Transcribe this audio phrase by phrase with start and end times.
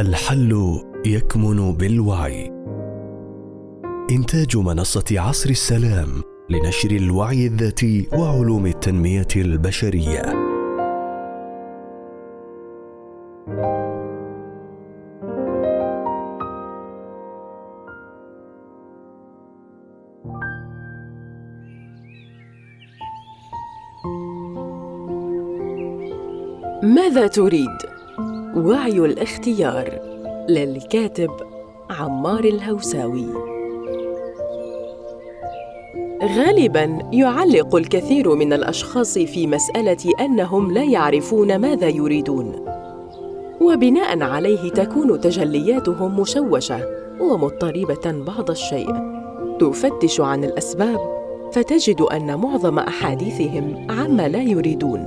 [0.00, 2.52] الحل يكمن بالوعي.
[4.10, 6.08] إنتاج منصة عصر السلام
[6.50, 10.22] لنشر الوعي الذاتي وعلوم التنمية البشرية.
[26.82, 27.97] ماذا تريد؟
[28.66, 30.00] وعي الاختيار
[30.48, 31.30] للكاتب
[31.90, 33.26] عمار الهوساوي.
[36.22, 42.64] غالبا يعلق الكثير من الأشخاص في مسألة أنهم لا يعرفون ماذا يريدون
[43.60, 46.80] وبناء عليه تكون تجلياتهم مشوشة
[47.20, 48.94] ومضطربة بعض الشيء.
[49.60, 50.98] تفتش عن الأسباب
[51.52, 55.06] فتجد أن معظم أحاديثهم عما لا يريدون.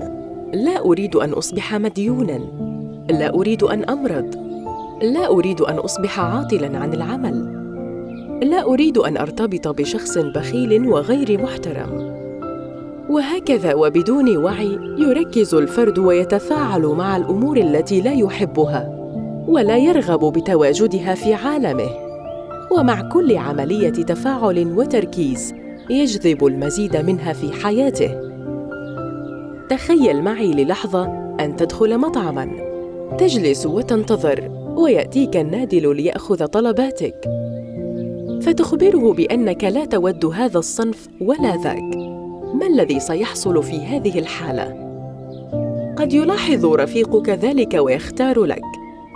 [0.54, 2.71] لا أريد أن أصبح مديونا.
[3.12, 4.36] لا أريد أن أمرض.
[5.02, 7.62] لا أريد أن أصبح عاطلا عن العمل.
[8.44, 12.12] لا أريد أن أرتبط بشخص بخيل وغير محترم.
[13.10, 18.90] وهكذا وبدون وعي يركز الفرد ويتفاعل مع الأمور التي لا يحبها
[19.48, 21.90] ولا يرغب بتواجدها في عالمه.
[22.72, 25.54] ومع كل عملية تفاعل وتركيز
[25.90, 28.32] يجذب المزيد منها في حياته.
[29.70, 31.06] تخيل معي للحظة
[31.40, 32.71] أن تدخل مطعما.
[33.18, 37.16] تجلس وتنتظر ويأتيك النادل ليأخذ طلباتك.
[38.42, 41.96] فتخبره بأنك لا تود هذا الصنف ولا ذاك.
[42.54, 44.92] ما الذي سيحصل في هذه الحالة؟
[45.98, 48.62] قد يلاحظ رفيقك ذلك ويختار لك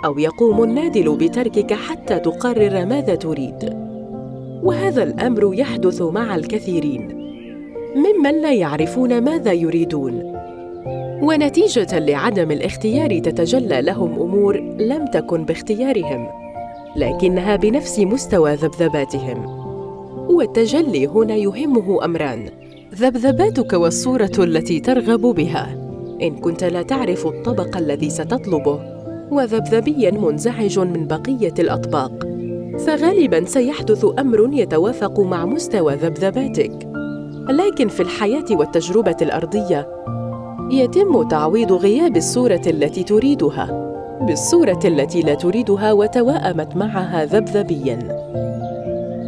[0.04, 3.76] أو يقوم النادل بتركك حتى تقرر ماذا تريد.
[4.62, 7.26] وهذا الأمر يحدث مع الكثيرين.
[7.96, 10.35] ممن لا يعرفون ماذا يريدون.
[11.22, 16.28] ونتيجة لعدم الاختيار تتجلى لهم أمور لم تكن باختيارهم
[16.96, 19.46] لكنها بنفس مستوى ذبذباتهم.
[20.30, 22.48] والتجلي هنا يهمه أمران.
[22.94, 25.76] ذبذباتك والصورة التي ترغب بها.
[26.22, 28.80] إن كنت لا تعرف الطبق الذي ستطلبه
[29.30, 32.26] وذبذبيا منزعج من بقية الأطباق
[32.78, 36.88] فغالبا سيحدث أمر يتوافق مع مستوى ذبذباتك.
[37.48, 39.88] لكن في الحياة والتجربة الأرضية
[40.70, 43.92] يتم تعويض غياب الصورة التي تريدها.
[44.20, 47.98] بالصورة التي لا تريدها وتواءمت معها ذبذبيا.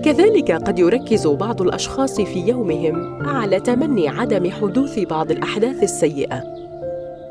[0.04, 6.43] كذلك قد يركز بعض الأشخاص في يومهم على تمني عدم حدوث بعض الأحداث السيئة.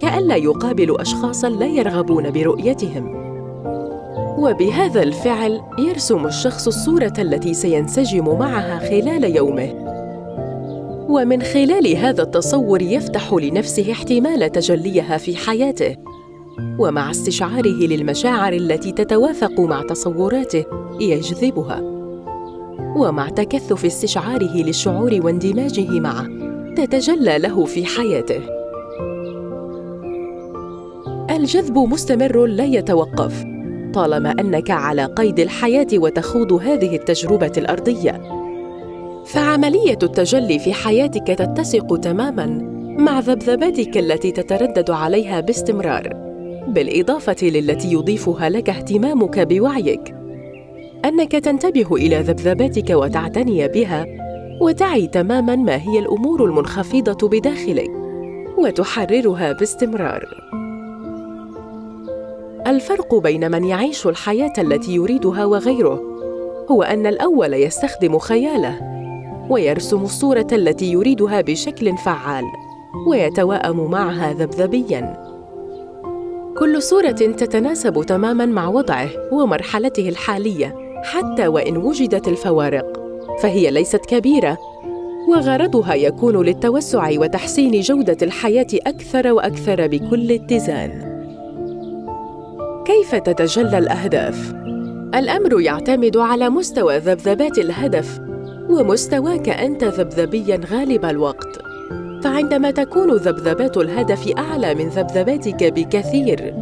[0.01, 3.27] كأن لا يقابل اشخاصا لا يرغبون برؤيتهم.
[4.37, 9.86] وبهذا الفعل يرسم الشخص الصورة التي سينسجم معها خلال يومه.
[11.09, 15.95] ومن خلال هذا التصور يفتح لنفسه احتمال تجليها في حياته
[16.79, 20.65] ومع استشعاره للمشاعر التي تتوافق مع تصوراته
[20.99, 21.81] يجذبها
[22.97, 26.27] ومع تكثف استشعاره للشعور واندماجه معه
[26.75, 28.41] تتجلى له في حياته.
[31.35, 33.43] الجذب مستمر لا يتوقف
[33.93, 38.36] طالما أنك على قيد الحياة وتخوض هذه التجربة الأرضية.
[39.27, 42.45] فعملية التجلي في حياتك تتسق تماما
[42.99, 46.09] مع ذبذباتك التي تتردد عليها باستمرار
[46.67, 50.15] بالإضافة للتي يضيفها لك اهتمامك بوعيك.
[51.05, 54.05] أنك تنتبه إلى ذبذباتك وتعتني بها
[54.61, 57.91] وتعي تماما ما هي الأمور المنخفضة بداخلك
[58.57, 60.25] وتحررها باستمرار.
[62.67, 66.01] الفرق بين من يعيش الحياة التي يريدها وغيره
[66.71, 68.96] هو أن الأول يستخدم خياله
[69.49, 72.43] ويرسم الصورة التي يريدها بشكل فعال
[73.07, 75.27] ويتواءم معها ذبذبيا.
[76.57, 83.01] كل صورة تتناسب تماما مع وضعه ومرحلته الحالية حتى وإن وجدت الفوارق
[83.41, 84.57] فهي ليست كبيرة
[85.29, 91.17] وغرضها يكون للتوسع وتحسين جودة الحياة أكثر وأكثر بكل اتزان.
[92.85, 94.53] كيف تتجلى الأهداف؟
[95.15, 98.19] الأمر يعتمد على مستوى ذبذبات الهدف
[98.69, 101.59] ومستواك أنت ذبذبيا غالب الوقت.
[102.23, 106.53] فعندما تكون ذبذبات الهدف أعلى من ذبذباتك بكثير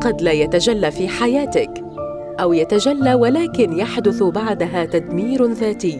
[0.00, 1.84] قد لا يتجلى في حياتك
[2.40, 5.98] أو يتجلى ولكن يحدث بعدها تدمير ذاتي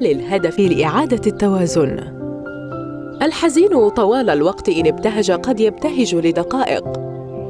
[0.00, 2.00] للهدف لإعادة التوازن.
[3.22, 6.84] الحزين طوال الوقت إن ابتهج قد يبتهج لدقائق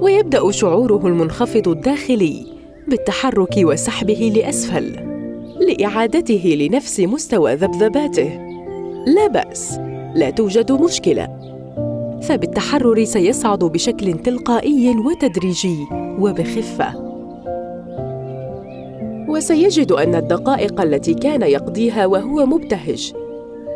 [0.03, 2.47] ويبدأ شعوره المنخفض الداخلي
[2.89, 5.10] بالتحرك وسحبه لأسفل.
[5.71, 8.31] لإعادته لنفس مستوى ذبذباته.
[9.07, 9.79] لا بأس
[10.15, 11.29] لا توجد مشكلة.
[12.23, 17.11] فبالتحرر سيصعد بشكل تلقائي وتدريجي وبخفة.
[19.29, 23.13] وسيجد أن الدقائق التي كان يقضيها وهو مبتهج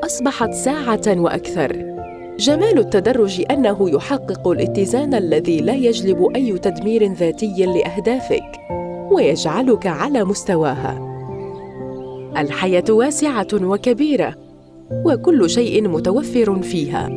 [0.05, 1.95] أصبحت ساعة وأكثر.
[2.39, 8.61] جمال التدرج أنه يحقق الاتزان الذي لا يجلب أي تدمير ذاتي لأهدافك
[9.13, 11.04] ويجعلك على مستواها.
[12.37, 14.35] الحياة واسعة وكبيرة
[15.05, 17.09] وكل شيء متوفر فيها.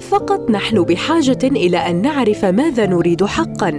[0.00, 3.70] فقط نحن بحاجة إلى أن نعرف ماذا نريد حقا.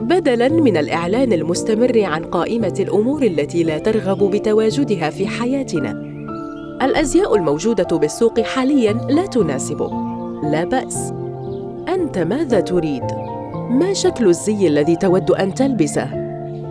[0.00, 5.90] بدلا من الإعلان المستمر عن قائمة الأمور التي لا ترغب بتواجدها في حياتنا.
[6.82, 9.92] الأزياء الموجودة بالسوق حاليا لا تناسبك
[10.44, 11.12] لا بأس.
[11.88, 13.04] أنت ماذا تريد؟
[13.70, 16.21] ما شكل الزي الذي تود أن تلبسه؟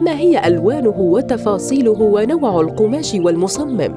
[0.02, 3.94] ما هي ألوانه وتفاصيله ونوع القماش والمصمم؟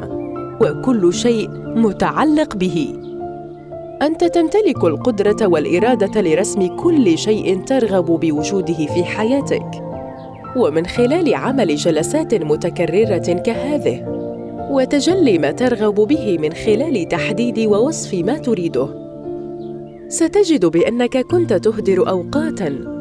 [0.61, 2.95] وكل شيء متعلق به.
[4.03, 9.71] أنت تمتلك القدرة والإرادة لرسم كل شيء ترغب بوجوده في حياتك.
[10.57, 14.15] ومن خلال عمل جلسات متكررة كهذه
[14.71, 18.89] وتجلي ما ترغب به من خلال تحديد ووصف ما تريده.
[20.09, 22.94] ستجد بأنك كنت تهدر أوقاتا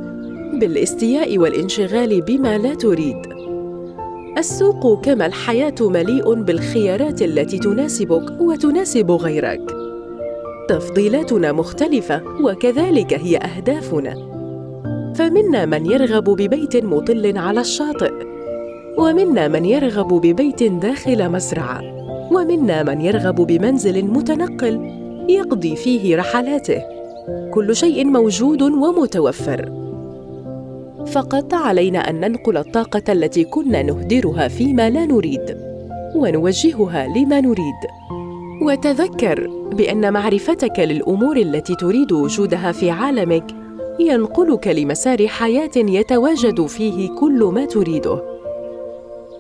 [0.60, 3.18] بالاستياء والانشغال بما لا تريد.
[4.38, 9.62] السوق كما الحياة مليء بالخيارات التي تناسبك وتناسب غيرك.
[10.70, 14.14] تفضيلاتنا مختلفة وكذلك هي أهدافنا.
[15.16, 18.12] فمنا من يرغب ببيت مطل على الشاطئ.
[18.98, 21.82] ومنا من يرغب ببيت داخل مزرعة.
[22.32, 24.80] ومنا من يرغب بمنزل متنقل
[25.30, 26.82] يقضي فيه رحلاته.
[27.52, 29.83] كل شيء موجود ومتوفر.
[31.08, 35.58] فقط علينا أن ننقل الطاقة التي كنا نهدرها فيما لا نريد
[36.16, 37.82] ونوجهها لما نريد.
[38.62, 43.46] وتذكر بأن معرفتك للأمور التي تريد وجودها في عالمك
[44.00, 48.24] ينقلك لمسار حياة يتواجد فيه كل ما تريده.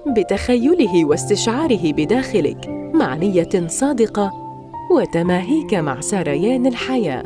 [0.07, 4.31] بتخيله واستشعاره بداخلك مع نية صادقة
[4.91, 7.23] وتماهيك مع سريان الحياة.